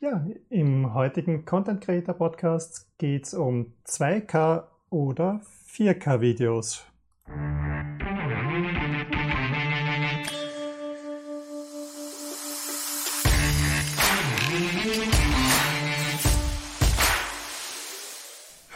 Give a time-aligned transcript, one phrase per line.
[0.00, 6.86] Ja, im heutigen Content Creator Podcast geht es um 2K oder 4K Videos.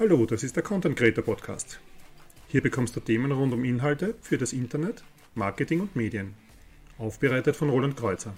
[0.01, 1.79] Hallo, das ist der Content Creator Podcast.
[2.49, 5.05] Hier bekommst du Themen rund um Inhalte für das Internet,
[5.37, 6.35] Marketing und Medien.
[6.99, 8.35] Aufbereitet von Roland Kreuzer.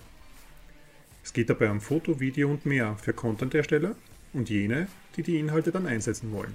[1.24, 3.94] Es geht dabei um Foto, Video und mehr für Content-Ersteller
[4.34, 6.52] und jene, die die Inhalte dann einsetzen wollen.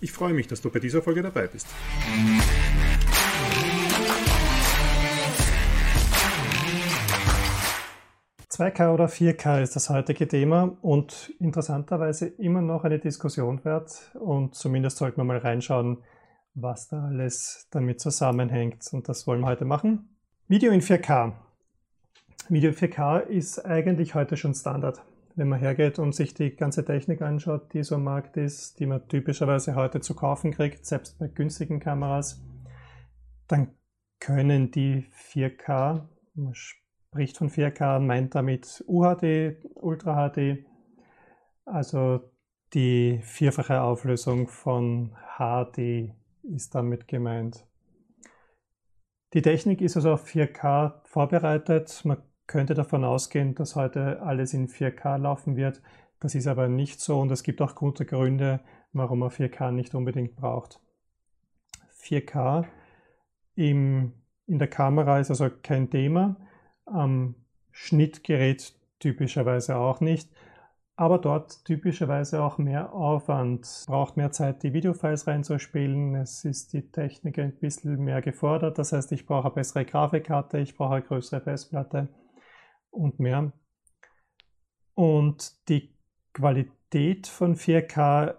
[0.00, 1.66] Ich freue mich, dass du bei dieser Folge dabei bist.
[8.48, 14.54] 2K oder 4K ist das heutige Thema und interessanterweise immer noch eine Diskussion wert und
[14.54, 15.98] zumindest sollten wir mal reinschauen,
[16.54, 20.08] was da alles damit zusammenhängt und das wollen wir heute machen.
[20.48, 21.34] Video in 4K.
[22.48, 25.02] Video 4K ist eigentlich heute schon Standard.
[25.36, 28.86] Wenn man hergeht und sich die ganze Technik anschaut, die so am Markt ist, die
[28.86, 32.42] man typischerweise heute zu kaufen kriegt, selbst bei günstigen Kameras,
[33.46, 33.74] dann
[34.18, 40.66] können die 4K, man spricht von 4K, meint damit UHD, Ultra HD,
[41.64, 42.20] also
[42.74, 46.12] die vierfache Auflösung von HD
[46.42, 47.66] ist damit gemeint.
[49.32, 52.02] Die Technik ist also auf 4K vorbereitet.
[52.04, 52.18] Man
[52.52, 55.80] könnte davon ausgehen, dass heute alles in 4K laufen wird.
[56.20, 58.60] Das ist aber nicht so und es gibt auch gute Gründe,
[58.92, 60.78] warum man 4K nicht unbedingt braucht.
[61.98, 62.66] 4K
[63.54, 64.12] im,
[64.46, 66.36] in der Kamera ist also kein Thema,
[66.84, 67.36] am
[67.70, 70.30] Schnittgerät typischerweise auch nicht,
[70.94, 76.16] aber dort typischerweise auch mehr Aufwand, braucht mehr Zeit, die Videofiles reinzuspielen.
[76.16, 80.58] Es ist die Technik ein bisschen mehr gefordert, das heißt, ich brauche eine bessere Grafikkarte,
[80.58, 82.08] ich brauche eine größere Festplatte
[82.92, 83.52] und mehr.
[84.94, 85.94] Und die
[86.32, 88.34] Qualität von 4K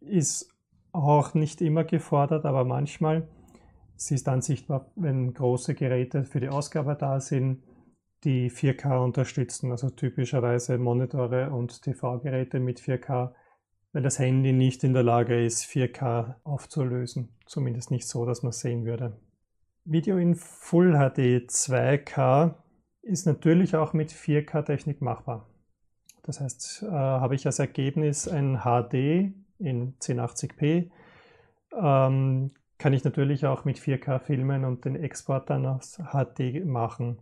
[0.00, 0.52] ist
[0.92, 3.28] auch nicht immer gefordert, aber manchmal.
[3.96, 7.62] Sie ist dann sichtbar, wenn große Geräte für die Ausgabe da sind,
[8.24, 13.32] die 4K unterstützen, also typischerweise Monitore und TV-Geräte mit 4K,
[13.92, 17.36] weil das Handy nicht in der Lage ist, 4K aufzulösen.
[17.46, 19.16] Zumindest nicht so, dass man sehen würde.
[19.84, 22.54] Video in Full HD 2K
[23.04, 25.46] ist natürlich auch mit 4K-Technik machbar.
[26.22, 30.90] Das heißt, äh, habe ich als Ergebnis ein HD in 1080p,
[31.76, 37.18] ähm, kann ich natürlich auch mit 4K filmen und den Export dann aus HD machen.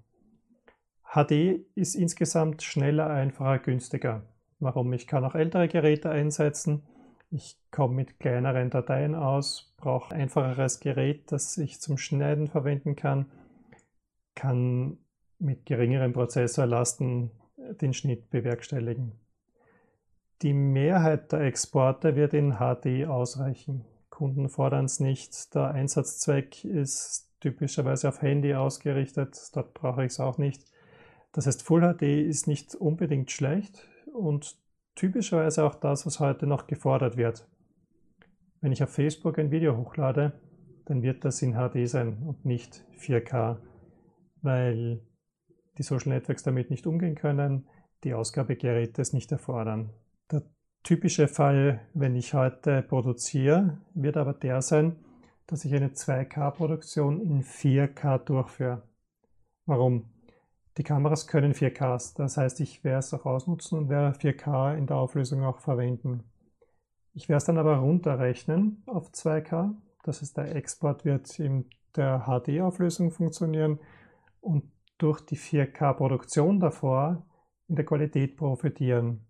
[1.05, 4.23] HD ist insgesamt schneller, einfacher, günstiger.
[4.61, 4.93] Warum?
[4.93, 6.85] Ich kann auch ältere Geräte einsetzen.
[7.31, 12.95] Ich komme mit kleineren Dateien aus, brauche ein einfacheres Gerät, das ich zum Schneiden verwenden
[12.95, 13.27] kann,
[14.35, 14.99] kann
[15.43, 19.13] mit geringeren Prozessorlasten äh, den Schnitt bewerkstelligen.
[20.43, 23.85] Die Mehrheit der Exporte wird in HD ausreichen.
[24.11, 25.55] Kunden fordern es nicht.
[25.55, 29.39] Der Einsatzzweck ist typischerweise auf Handy ausgerichtet.
[29.55, 30.65] Dort brauche ich es auch nicht.
[31.33, 34.57] Das heißt, Full HD ist nicht unbedingt schlecht und
[34.95, 37.47] typischerweise auch das, was heute noch gefordert wird.
[38.61, 40.33] Wenn ich auf Facebook ein Video hochlade,
[40.85, 43.57] dann wird das in HD sein und nicht 4K,
[44.43, 45.01] weil
[45.79, 47.67] die Social Networks damit nicht umgehen können,
[48.05, 49.91] die Ausgabegeräte es nicht erfordern.
[50.31, 50.43] Der
[50.83, 54.97] typische Fall, wenn ich heute produziere, wird aber der sein,
[55.47, 58.83] dass ich eine 2K-Produktion in 4K durchführe.
[59.67, 60.11] Warum?
[60.79, 64.87] Die Kameras können 4K, das heißt, ich werde es auch ausnutzen und werde 4K in
[64.87, 66.25] der Auflösung auch verwenden.
[67.13, 72.25] Ich werde es dann aber runterrechnen auf 2K, das heißt, der Export wird in der
[72.27, 73.79] HD-Auflösung funktionieren
[74.41, 74.65] und
[75.03, 77.27] durch die 4K-Produktion davor
[77.69, 79.27] in der Qualität profitieren.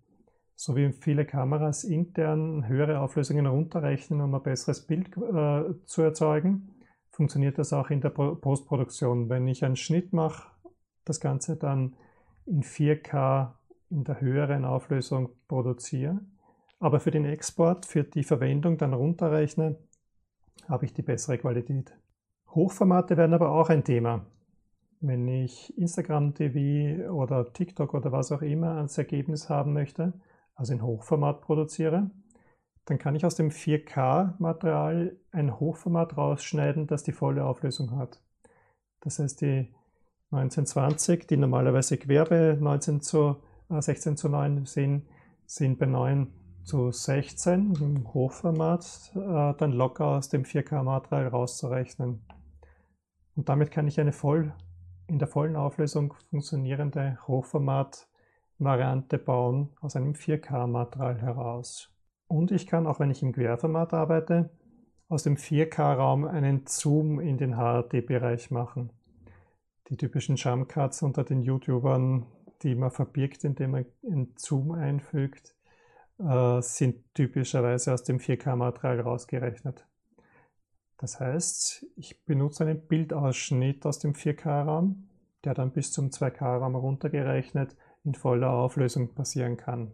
[0.55, 6.75] So wie viele Kameras intern höhere Auflösungen runterrechnen, um ein besseres Bild äh, zu erzeugen,
[7.11, 9.29] funktioniert das auch in der Postproduktion.
[9.29, 10.51] Wenn ich einen Schnitt mache,
[11.05, 11.97] das Ganze dann
[12.47, 13.53] in 4K
[13.91, 16.21] in der höheren Auflösung produziere,
[16.81, 19.79] aber für den Export, für die Verwendung dann runterrechne,
[20.69, 21.97] habe ich die bessere Qualität.
[22.51, 24.27] Hochformate werden aber auch ein Thema.
[25.05, 30.13] Wenn ich Instagram TV oder TikTok oder was auch immer als Ergebnis haben möchte,
[30.55, 32.13] also in Hochformat produziere,
[32.85, 38.23] dann kann ich aus dem 4K-Material ein Hochformat rausschneiden, das die volle Auflösung hat.
[39.01, 39.75] Das heißt, die
[40.31, 43.37] 1920, die normalerweise Querbe 19 zu,
[43.71, 45.09] äh, 16 zu 9 sind,
[45.47, 46.33] sind bei 9
[46.63, 52.25] zu 16 im Hochformat äh, dann locker aus dem 4K-Material rauszurechnen.
[53.35, 54.55] Und damit kann ich eine voll
[55.13, 58.09] in der vollen Auflösung funktionierende Hochformat
[58.59, 61.91] Variante bauen aus einem 4K-Material heraus.
[62.29, 64.49] Und ich kann, auch wenn ich im Querformat arbeite,
[65.11, 68.91] aus dem 4K-Raum einen Zoom in den HRD-Bereich machen.
[69.89, 72.25] Die typischen Jumpcuts unter den YouTubern,
[72.63, 75.55] die man verbirgt, indem man einen Zoom einfügt,
[76.21, 79.87] äh, sind typischerweise aus dem 4K-Material rausgerechnet.
[81.03, 85.09] Das heißt, ich benutze einen Bildausschnitt aus dem 4K-Raum,
[85.43, 89.91] der dann bis zum 2K-Raum runtergerechnet in voller Auflösung passieren kann.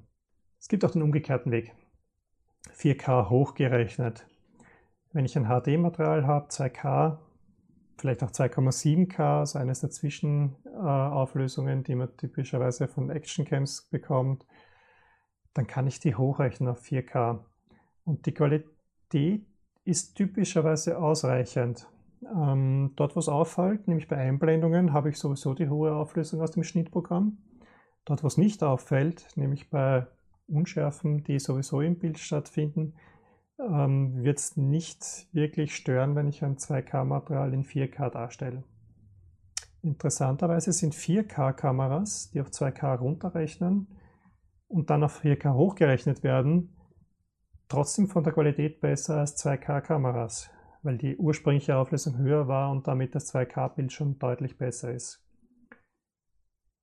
[0.61, 1.73] Es gibt auch den umgekehrten Weg.
[2.77, 4.27] 4K hochgerechnet.
[5.15, 7.17] Wenn ich ein HD-Material habe, 2K,
[7.97, 14.45] vielleicht auch 2,7K, also eines der Zwischenauflösungen, die man typischerweise von Actioncams bekommt,
[15.55, 17.39] dann kann ich die hochrechnen auf 4K.
[18.05, 19.47] Und die Qualität
[19.89, 21.89] ist typischerweise ausreichend.
[22.23, 26.51] Ähm, dort, wo es auffällt, nämlich bei Einblendungen, habe ich sowieso die hohe Auflösung aus
[26.51, 27.39] dem Schnittprogramm.
[28.05, 30.07] Dort, wo es nicht auffällt, nämlich bei
[30.47, 32.95] Unschärfen, die sowieso im Bild stattfinden,
[33.59, 38.65] ähm, wird es nicht wirklich stören, wenn ich ein 2K-Material in 4K darstelle.
[39.81, 43.87] Interessanterweise sind 4K-Kameras, die auf 2K runterrechnen
[44.67, 46.75] und dann auf 4K hochgerechnet werden,
[47.69, 50.51] trotzdem von der Qualität besser als 2K-Kameras,
[50.83, 55.25] weil die ursprüngliche Auflösung höher war und damit das 2K-Bild schon deutlich besser ist.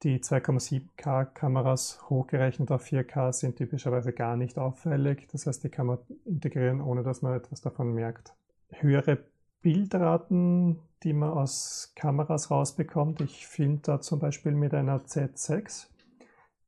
[0.04, 5.28] Die 2,7K-Kameras hochgerechnet auf 4K sind typischerweise gar nicht auffällig.
[5.32, 8.36] Das heißt, die kann man integrieren, ohne dass man etwas davon merkt.
[8.70, 9.18] Höhere
[9.62, 13.22] Bildraten, die man aus Kameras rausbekommt.
[13.22, 15.88] Ich filme da zum Beispiel mit einer Z6.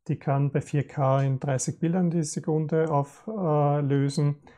[0.07, 4.37] Die kann bei 4K in 30 Bildern die Sekunde auflösen.
[4.43, 4.51] Äh,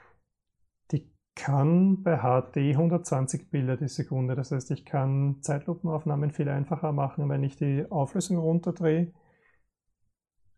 [1.40, 4.36] kann bei HD 120 Bilder die Sekunde.
[4.36, 9.13] Das heißt, ich kann Zeitlupenaufnahmen viel einfacher machen, wenn ich die Auflösung runterdrehe.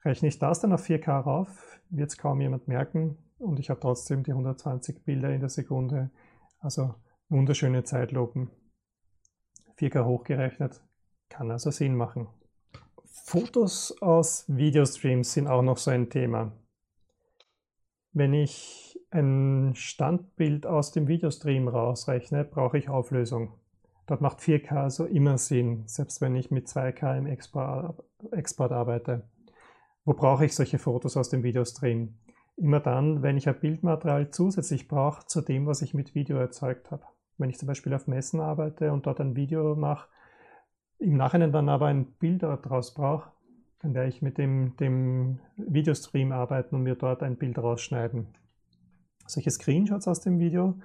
[0.04, 3.80] Rechne ich das dann auf 4K rauf, wird es kaum jemand merken und ich habe
[3.80, 6.10] trotzdem die 120 Bilder in der Sekunde.
[6.58, 6.96] Also
[7.30, 8.50] wunderschöne Zeitlupen.
[9.78, 10.82] 4K hochgerechnet,
[11.30, 12.28] kann also Sinn machen.
[13.14, 16.54] Fotos aus Videostreams sind auch noch so ein Thema.
[18.14, 23.52] Wenn ich ein Standbild aus dem Videostream rausrechne, brauche ich Auflösung.
[24.08, 29.24] Dort macht 4K also immer Sinn, selbst wenn ich mit 2K im Export, arbeite.
[30.06, 32.16] Wo brauche ich solche Fotos aus dem Videostream?
[32.56, 36.92] Immer dann, wenn ich ein Bildmaterial zusätzlich brauche zu dem, was ich mit Video erzeugt
[36.92, 37.04] habe.
[37.38, 40.08] Wenn ich zum Beispiel auf Messen arbeite und dort ein Video mache,
[41.02, 43.32] im Nachhinein dann aber ein Bild daraus brauche,
[43.80, 48.28] dann werde ich mit dem, dem Videostream arbeiten und mir dort ein Bild rausschneiden.
[49.26, 50.76] Solche Screenshots aus dem Video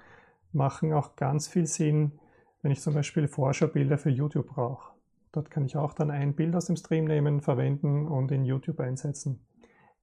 [0.51, 2.13] machen auch ganz viel Sinn,
[2.61, 4.93] wenn ich zum Beispiel Vorschaubilder für YouTube brauche.
[5.31, 8.79] Dort kann ich auch dann ein Bild aus dem Stream nehmen, verwenden und in YouTube
[8.79, 9.45] einsetzen.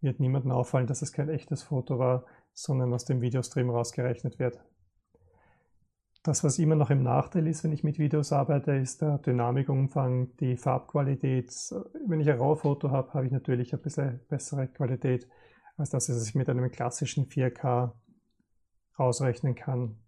[0.00, 4.60] Wird niemandem auffallen, dass es kein echtes Foto war, sondern aus dem Videostream rausgerechnet wird.
[6.24, 10.34] Das, was immer noch im Nachteil ist, wenn ich mit Videos arbeite, ist der Dynamikumfang,
[10.38, 11.52] die Farbqualität.
[12.06, 15.28] Wenn ich ein RAW-Foto habe, habe ich natürlich ein bisschen bessere Qualität,
[15.76, 17.92] als dass ich mit einem klassischen 4K
[18.96, 19.98] ausrechnen kann.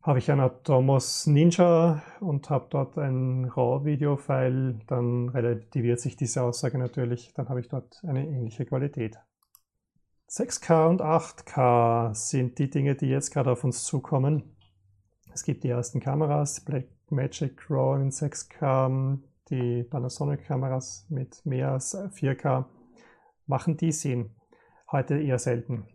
[0.00, 6.78] Habe ich einen Atomos Ninja und habe dort ein RAW-Video-File, dann relativiert sich diese Aussage
[6.78, 9.18] natürlich, dann habe ich dort eine ähnliche Qualität.
[10.30, 14.56] 6K und 8K sind die Dinge, die jetzt gerade auf uns zukommen.
[15.34, 22.66] Es gibt die ersten Kameras, Blackmagic RAW in 6K, die Panasonic-Kameras mit mehr als 4K.
[23.46, 24.30] Machen die Sinn?
[24.90, 25.86] Heute eher selten.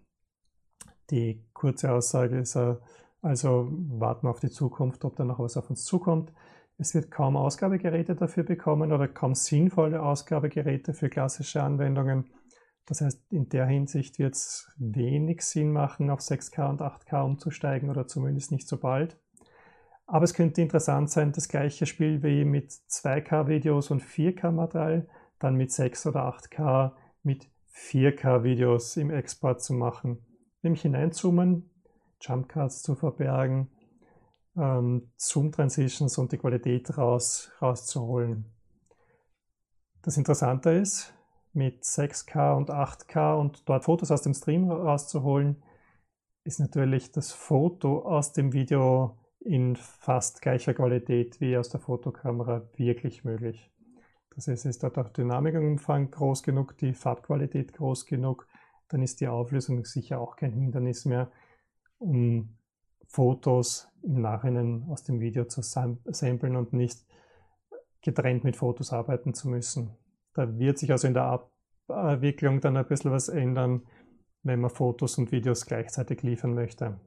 [1.12, 2.76] Die kurze Aussage ist äh,
[3.22, 6.32] also, warten wir auf die Zukunft, ob da noch was auf uns zukommt.
[6.78, 12.30] Es wird kaum Ausgabegeräte dafür bekommen oder kaum sinnvolle Ausgabegeräte für klassische Anwendungen.
[12.86, 17.90] Das heißt, in der Hinsicht wird es wenig Sinn machen, auf 6K und 8K umzusteigen
[17.90, 19.20] oder zumindest nicht so bald.
[20.08, 25.08] Aber es könnte interessant sein, das gleiche Spiel wie mit 2K-Videos und 4K-Material,
[25.40, 30.24] dann mit 6 oder 8K mit 4K-Videos im Export zu machen
[30.68, 31.70] nämlich hineinzoomen,
[32.22, 33.70] Jump Cuts zu verbergen,
[34.56, 38.46] ähm, Zoom Transitions und die Qualität raus, rauszuholen.
[40.02, 41.14] Das Interessante ist,
[41.54, 45.64] mit 6K und 8K und dort Fotos aus dem Stream rauszuholen,
[46.44, 52.68] ist natürlich das Foto aus dem Video in fast gleicher Qualität wie aus der Fotokamera
[52.76, 53.72] wirklich möglich.
[54.36, 58.48] Das heißt, ist dort auch Dynamikumfang groß genug, die Farbqualität groß genug,
[58.90, 61.32] dann ist die Auflösung sicher auch kein Hindernis mehr,
[61.98, 62.58] um
[63.08, 67.06] Fotos im Nachhinein aus dem Video zu samplen und nicht
[68.02, 69.92] getrennt mit Fotos arbeiten zu müssen.
[70.34, 71.42] Da wird sich also in der
[71.88, 73.88] Abwicklung dann ein bisschen was ändern,
[74.44, 77.00] wenn man Fotos und Videos gleichzeitig liefern möchte.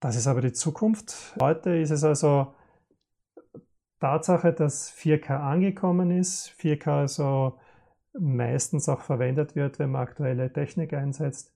[0.00, 1.34] Das ist aber die Zukunft.
[1.40, 2.54] Heute ist es also
[4.00, 7.58] Tatsache, dass 4K angekommen ist, 4K also
[8.12, 11.52] meistens auch verwendet wird, wenn man aktuelle Technik einsetzt,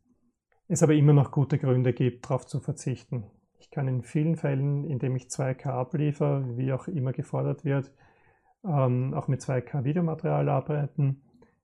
[0.66, 3.30] es aber immer noch gute Gründe gibt, darauf zu verzichten.
[3.61, 7.92] Ich kann in vielen Fällen, indem ich 2K abliefere, wie auch immer gefordert wird,
[8.64, 11.22] ähm, auch mit 2K Videomaterial arbeiten.